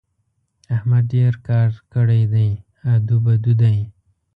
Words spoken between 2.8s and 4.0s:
ادو بدو دی.